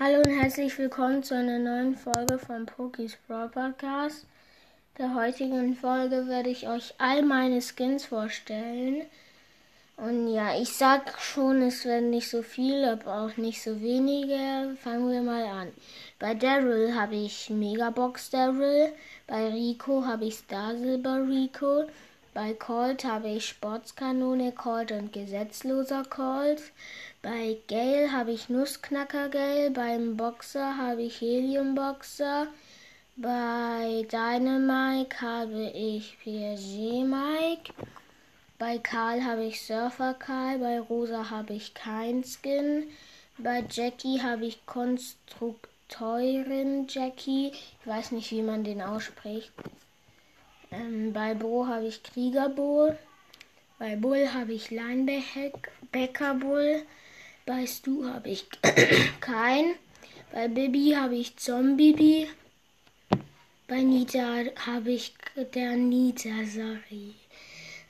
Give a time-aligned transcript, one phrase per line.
[0.00, 4.26] Hallo und herzlich willkommen zu einer neuen Folge vom Pokis Brawl Podcast.
[4.96, 9.06] Der heutigen Folge werde ich euch all meine Skins vorstellen.
[9.96, 14.76] Und ja, ich sag schon, es werden nicht so viele, aber auch nicht so wenige.
[14.80, 15.72] Fangen wir mal an.
[16.20, 18.92] Bei Daryl habe ich Megabox Daryl.
[19.26, 21.86] Bei Rico habe ich Star Silver Rico.
[22.40, 26.62] Bei Colt habe ich Sportskanone Colt und gesetzloser Colt.
[27.20, 29.72] Bei Gale habe ich Nussknacker Gale.
[29.72, 32.46] Beim Boxer habe ich Helium Boxer.
[33.16, 37.72] Bei Dynamike habe ich PSG Mike.
[38.56, 40.60] Bei Karl habe ich Surfer Karl.
[40.60, 42.84] Bei Rosa habe ich kein Skin.
[43.38, 47.48] Bei Jackie habe ich Konstrukteurin Jackie.
[47.48, 49.50] Ich weiß nicht, wie man den ausspricht.
[50.70, 52.96] Ähm, bei Bo habe ich Kriegerbo.
[53.78, 56.82] Bei Bull habe ich Linebacker Bull.
[57.46, 58.46] Bei Stu habe ich
[59.20, 59.74] kein.
[60.32, 62.28] Bei Bibi habe ich Zombie.
[63.68, 65.14] Bei Nita habe ich
[65.54, 67.14] der Nita, sorry.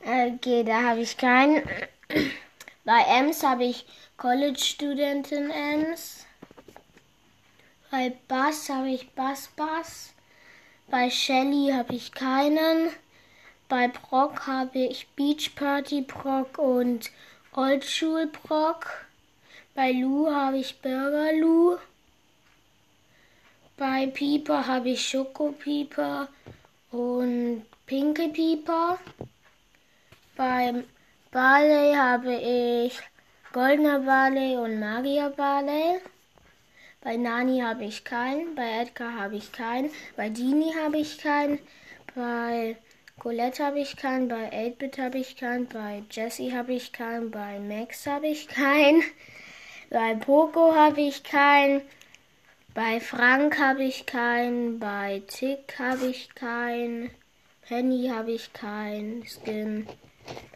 [0.01, 1.63] Okay, da habe ich keinen.
[2.85, 3.85] Bei Ems habe ich
[4.17, 6.27] College-Studentin Ems.
[7.91, 10.15] Bei Bass habe ich Bass Bass.
[10.91, 12.91] Bei Shelly habe ich keinen.
[13.69, 17.11] Bei Brock habe ich Beach Party Brock und
[17.53, 18.87] Oldschul Brock.
[19.75, 21.77] Bei Lou habe ich Burger Lou.
[23.77, 26.29] Bei Pieper habe ich Schoko Pieper
[26.91, 28.99] und Pinke Pieper.
[30.37, 30.85] Beim
[31.31, 32.99] Barley habe ich
[33.53, 36.01] Goldener Barley und Magier Barley.
[37.01, 41.61] Bei Nani habe ich keinen, bei Edgar habe ich keinen, bei Dini habe ich keinen,
[42.17, 42.77] bei
[43.21, 47.61] Colette habe ich keinen, bei 8-Bit habe ich keinen, bei Jessie habe ich keinen, bei
[47.61, 49.03] Max habe ich keinen,
[49.91, 51.83] bei Poco habe ich keinen,
[52.75, 57.11] bei Frank habe ich keinen, bei Tick habe ich keinen,
[57.63, 59.87] Penny habe ich keinen Skin,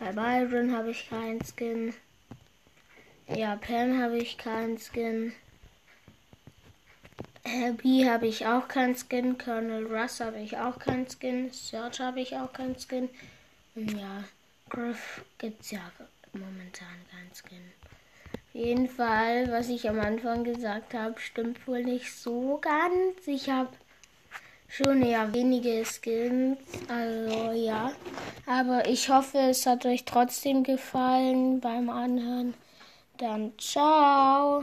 [0.00, 1.94] bei Byron habe ich keinen Skin,
[3.28, 5.32] ja, Pam habe ich keinen Skin.
[7.44, 9.36] Happy habe ich auch keinen Skin.
[9.36, 11.50] Colonel Russ habe ich auch keinen Skin.
[11.52, 13.08] Search habe ich auch keinen Skin.
[13.74, 14.24] Und ja,
[14.68, 15.80] Griff gibt es ja
[16.32, 17.72] momentan keinen Skin.
[18.34, 23.26] Auf jeden Fall, was ich am Anfang gesagt habe, stimmt wohl nicht so ganz.
[23.26, 23.70] Ich habe
[24.68, 26.58] schon eher wenige Skins.
[26.88, 27.92] Also ja.
[28.46, 32.54] Aber ich hoffe, es hat euch trotzdem gefallen beim Anhören.
[33.18, 34.62] Dann ciao.